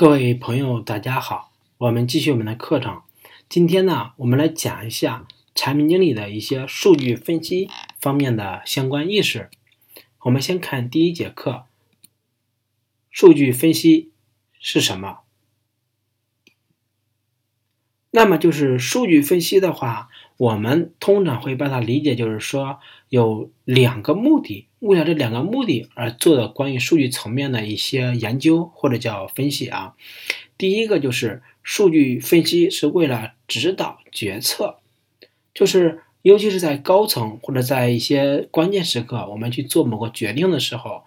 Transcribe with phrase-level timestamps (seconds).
[0.00, 3.02] 各位朋友，大家好，我们继续我们的课程。
[3.50, 7.68] 今天呢，我们来讲一下产品经理的一些数据分析
[8.00, 9.50] 方面的相关意识。
[10.20, 11.66] 我们先看第一节课，
[13.10, 14.10] 数据分析
[14.58, 15.18] 是什么？
[18.12, 20.08] 那么就是数据分析的话，
[20.40, 22.78] 我们通常会把它理解就是说
[23.10, 29.92] 有两个目的，为了这两个目的而做的关于数据层面的一些研究或者叫分析啊。
[30.56, 34.78] 第一个就是数据分析是为了指导决策，
[35.52, 41.04] 就是尤其是在高层或者在一些关键时刻，我们去做某个决定的时候，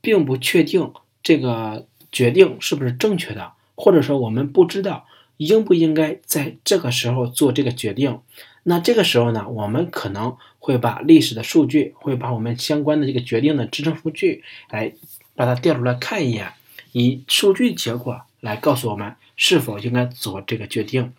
[0.00, 0.92] 并不确定
[1.24, 5.08] 这个决定是不是正确的，或者说我们不知道。
[5.38, 8.20] 应不应该在这个时候做这个决定？
[8.68, 14.92] 那这个时候呢，我们可能会把历史的数据，会把我们相关的这个决定的支撑数据，来
[15.36, 16.52] 把它调出来看一眼，
[16.90, 21.12] 以数据结果来告诉我们是否应该做这个决定。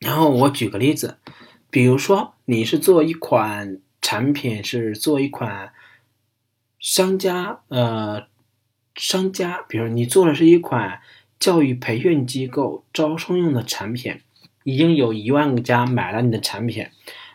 [0.00, 1.16] 然后我举个例子，
[1.70, 5.72] 比如说你是做一款产品，是做一款
[6.78, 8.26] 商家，呃，
[8.94, 11.00] 商家，比如你做的是一款。
[11.40, 14.18] 教育培训机构招生用的产品，
[14.64, 16.88] 已经有一万个家买了你的产品。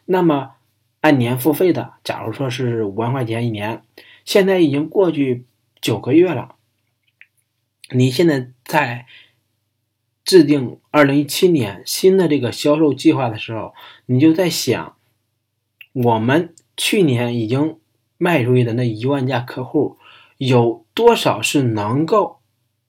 [0.03, 0.55] 那么
[0.99, 3.81] 按年付费的，假如说是五万块钱一年，
[4.25, 5.45] 现在已经过去
[5.80, 6.55] 九个月了。
[7.91, 9.05] 你现在在
[10.25, 13.73] 制定二零一七年新的这个销售计划的时候，
[14.07, 14.97] 你就在想，
[15.94, 17.80] 我们去年已经
[18.17, 19.97] 卖出去的那一万家客户，
[20.38, 22.38] 有多少是能够？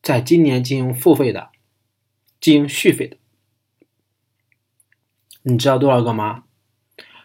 [0.03, 1.51] 在今年进行付费的，
[2.41, 3.19] 进行续费的，
[5.43, 6.45] 你知道多少个吗？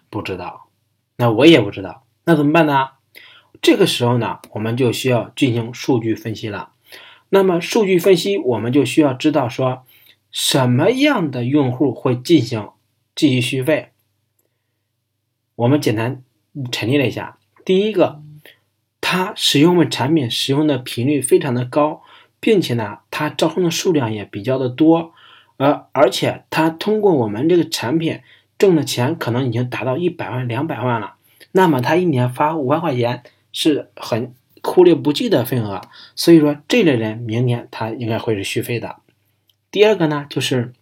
[0.09, 0.69] 不知道，
[1.17, 2.89] 那我也不知道，那怎么办呢？
[3.61, 6.71] 这个时候呢，我们就需要进行数据分析了。
[7.30, 9.86] 那么数据分析，我们就需要知道说，
[10.31, 12.70] 什么样的用户会进行
[13.15, 13.92] 继续续费。
[15.55, 16.23] 我们简单
[16.71, 18.21] 陈列了一下，第一个，
[19.02, 22.02] 他使用我们产品使用的频率非常的高。
[22.42, 25.14] 并且呢，他招生的数量也比较的多，
[25.58, 28.21] 而而且他通过我们这个产品
[28.58, 31.16] 挣的钱可能已经达到一百万、两百万了。
[31.52, 35.82] 那么他一年发五万块钱是很忽略不计的份额，
[36.15, 38.98] 所以说这类人明年他应该会是续费的。
[39.71, 40.73] 第二个呢，就是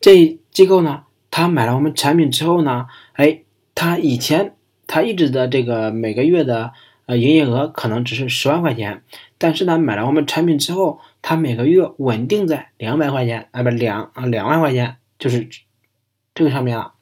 [0.00, 3.40] 这机构呢，他买了我们产品之后呢，哎，
[3.74, 4.54] 他以前
[4.86, 6.72] 他一直的这个每个月的。
[7.08, 9.04] 呃，营业额可能只是十万块钱，
[9.38, 15.48] 但是呢，买了我们产品之后，他每个月稳定在两百块钱，啊，不两啊两万块钱，就是
[16.36, 16.92] 这个上面了，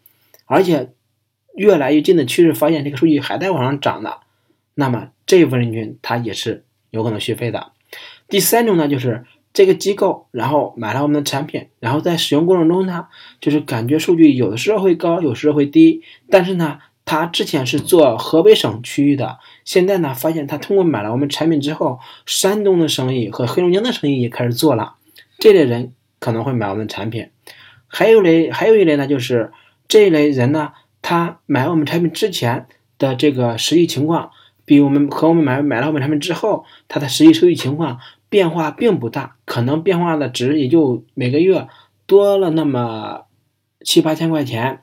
[0.47, 0.95] 而且
[1.55, 4.21] 越来越近的趋势，发现这个数据还在往上涨的，
[4.73, 7.73] 那么这部分人群他也是有可能续费的。
[8.27, 13.09] 第三种呢，就是这个机构然后买了我们的产品，然后在使用过程中呢，
[13.43, 16.79] 就是感觉数据有的时候会高，有时候会低，但是呢。
[17.07, 24.95] 他之前是做河北省区域的，现在呢，发现他通过买了我们产品之后，山东的生意和黑龙江的生意也开始做了。
[25.39, 27.29] 这类人可能会买我们的产品。
[27.87, 29.53] 还有类，还有一类呢，就是
[29.87, 30.73] 这一类人呢，
[31.03, 32.67] 他买我们产品之前
[32.99, 34.31] 的这个实际情况，
[34.65, 38.01] 比我们和我们买买了我们产品之后，他的实际收益情况
[38.31, 41.69] 变化并不大，可能变化的值也就每个月
[42.07, 43.27] 多了那么
[43.85, 44.81] 七八千块钱。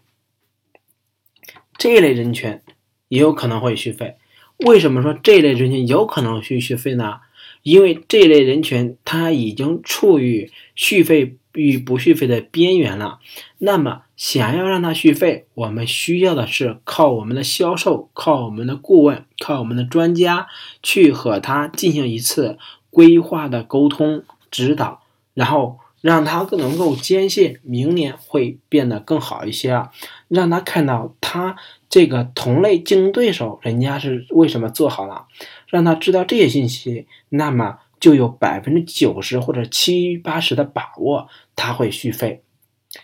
[1.81, 2.59] 这一类人群
[3.07, 4.17] 也有可能会续费。
[4.57, 7.21] 为什么说这类人群有可能去续费呢？
[7.63, 13.17] 因为这类人群他已经处于续费与不续费的边缘了。
[13.57, 20.45] 那么，想要让他续费，我们需要的是靠我们的销售、靠我们的顾问、靠我们的专家
[20.83, 22.59] 去和他进行一次
[22.91, 25.01] 规划的沟通指导，
[25.33, 25.79] 然后。
[26.01, 29.91] 让他更能够坚信明年会变得更好一些啊，
[30.27, 31.55] 让他看到他
[31.89, 35.27] 这个同类竞争对手人家是为什么做好了，
[35.67, 42.41] 让他知道这些信息，那么就有百分之九十或者七八十的把握他会续费。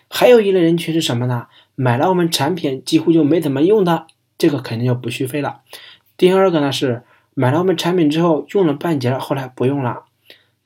[0.10, 1.48] 还有一类人群是什么呢？
[1.76, 4.08] 买了我们产品几乎就没怎么用的，
[4.38, 5.62] 这个肯定就不续费了。
[6.18, 7.04] 第二个呢是
[7.36, 10.07] 买了我们产品之后用了半截，后来不用了。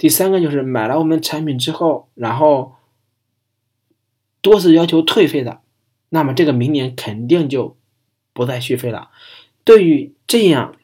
[0.01, 2.73] 第三个就是买了我们产品之后，然后
[4.41, 5.61] 多次要求退费的，
[6.09, 7.77] 那么这个明年肯定就
[8.33, 9.11] 不再续费了。
[9.63, 10.75] 对于这样，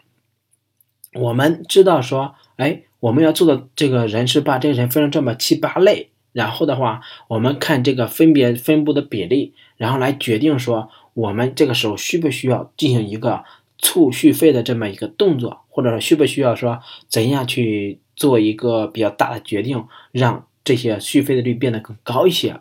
[1.16, 13.44] 我们知道说，哎，我们要做的这个人是把这个人分成这么七八类，然后的话，我们看这个分别分布的比例，然后来决定说，我们这个时候需不需要进行一个
[13.80, 22.60] 促续费的这么一个动作，或者说需不需要说怎样去做一个比较大的决定，让这些续费的率变得更高一些。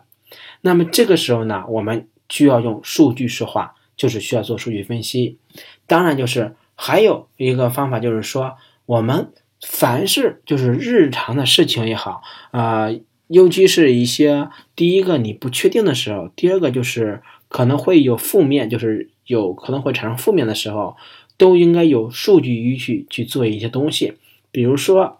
[0.61, 5.37] 那么这个时候呢，我们需要用数据说话，就是需要做数据分析。
[5.85, 8.55] 当然，就是还有一个方法，就是说
[8.85, 9.31] 我们
[9.65, 12.21] 凡是就是日常的事情也好，
[12.51, 12.87] 啊，
[13.27, 20.95] 尤其是一些第一个你不确定的时候，第二个就是可能会有负面，就是有可能会产生负面的时候，
[21.37, 24.13] 都应该有数据依据去做一些东西。
[24.51, 25.19] 比如说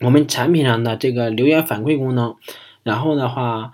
[0.00, 2.36] 我们产品上的这个留言反馈功能，
[2.82, 3.72] 然后的话。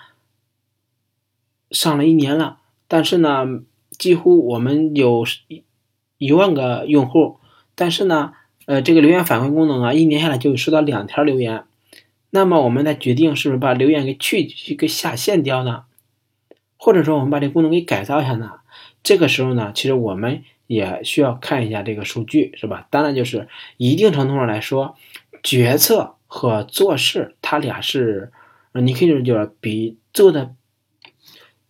[1.73, 2.59] 上了一年了，
[2.89, 3.47] 但是呢，
[3.91, 5.63] 几乎我们有一
[6.19, 7.39] 一万个用户，
[7.77, 8.33] 但是呢，
[8.67, 11.63] 呃，这个留言反馈功能啊，一年下来就收到两条留言。
[12.31, 15.85] 那么我们再决定是不是把留言给去给下线掉呢？
[16.77, 18.55] 或者说我们把这功能给改造一下呢？
[19.05, 22.89] 这个时候呢，其实我们也需要看一下这个数据，是吧？
[22.91, 23.47] 当然就是
[23.77, 24.97] 一定程度上来说，
[25.43, 28.33] 决策和做事，它俩是，
[28.75, 30.55] 你可以就是比做的。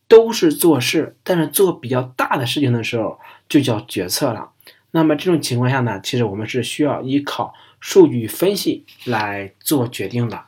[0.08, 4.50] 都是做事，但是做比较大的事情的时候就叫决策了。
[4.90, 10.46] 那么这种情况下呢，其实我们是需要依靠数据分析来做决定的，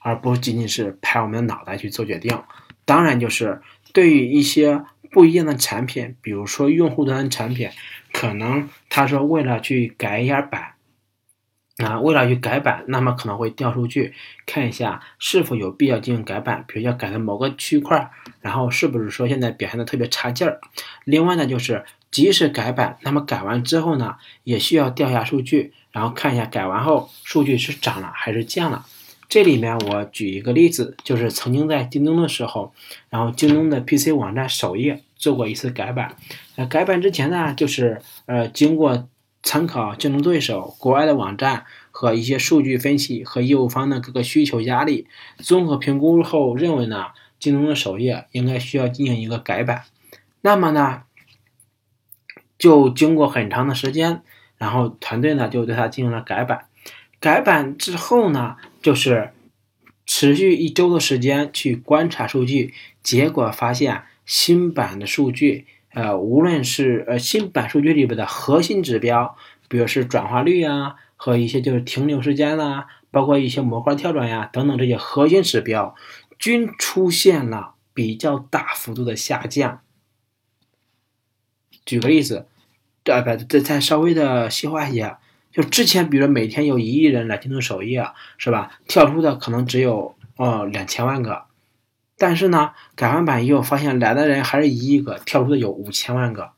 [0.00, 2.42] 而不仅仅是拍我们的脑袋去做决定。
[2.84, 3.62] 当然，就是
[3.92, 4.82] 对于一些
[5.12, 7.70] 不一样的产品，比如说用户端产品，
[8.12, 10.72] 可能他说为了去改一下版。
[11.78, 14.12] 啊，为了去改版，那么可能会调数据，
[14.44, 18.10] 看一下是否有必要进行改版，比如要改的某个区块，
[18.40, 20.60] 然后是不是说现在表现的特别差劲儿。
[21.04, 28.84] 另外呢，就是即使改版，那么改完之后呢，也需要调下数据，然后看一下改完后数据是涨了还是降了。
[29.28, 32.72] 这里面我举一个例子，就是曾经在京东的时候，
[33.08, 36.16] 然后京东的 PC 网站首页做过一次改版。
[36.56, 39.08] 呃，改版之前呢，就是呃经过。
[39.42, 45.06] 参考竞争对手、国外的网站和一些数据分析和业务方的各个需求压力，
[45.38, 47.06] 综合评估后认为呢，
[47.38, 49.84] 京东的首页应该需要进行一个改版。
[50.40, 51.04] 那么呢，
[52.58, 54.22] 就经过很长的时间，
[54.56, 56.66] 然后团队呢就对它进行了改版。
[57.20, 59.30] 改版之后呢，就是
[60.04, 65.66] 持续一周的时间去观察数据，结果发现新版的数据。
[65.98, 69.36] 呃，无论是呃新版数据里边的核心指标，
[69.66, 75.96] 比如是转化率啊，和一些就是停留时间啦，包括一些模块跳转呀等等这些核心指标，
[76.38, 79.80] 均出现了比较大幅度的下降。
[81.84, 82.46] 举个例子，
[83.02, 85.16] 呃不，再再稍微的细化一些，
[85.50, 88.06] 就之前比如每天有一亿人来京东首页，
[88.36, 88.78] 是吧？
[88.86, 91.47] 跳出的可能只有呃两千万个。
[92.18, 96.50] 但是呢，改完版以后发现来的人还是一亿个，跳出的有五千万个，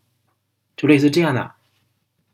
[0.74, 1.52] 就类似这样的。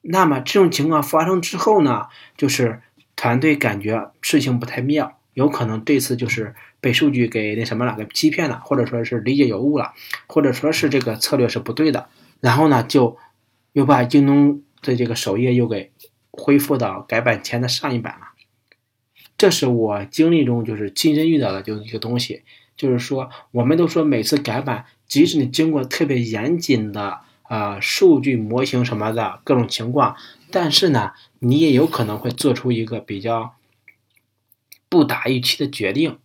[0.02, 2.06] 那么这种情况发生之后呢，
[2.36, 2.82] 就是
[3.16, 9.92] 团队感觉事情不太妙，有可能这次就是被数据给那什么了，给欺骗了，或者说是理解有误了，
[10.28, 12.08] 或者说是这个策略是不对的。
[12.40, 13.18] 然后呢，就
[13.72, 15.90] 又把京东的这个首页又给
[16.30, 18.35] 恢复到改版前的上一版了。
[19.36, 22.42] 这是我经历中就是亲身遇到的就一个东西。
[22.76, 30.14] 就是说，我们都说每次改版，即使你经过特别严谨的啊数据模型什么的各种情况，
[30.50, 33.54] 但是呢，你也有可能会做出一个比较
[34.90, 36.18] 不达预期的决定。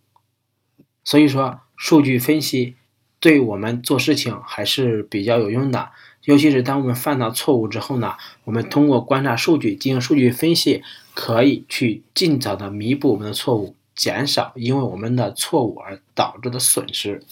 [1.04, 2.76] 所以说，数据分析
[3.22, 5.90] 对我们做事情还是比较有用的。
[6.24, 8.14] 尤其是当我们犯了错误之后呢，
[8.44, 10.82] 我们通过观察数据进行数据分析，
[11.14, 13.76] 可以去尽早的弥补我们的错误。
[13.94, 17.22] 减少因为我们的错误而导致的损失。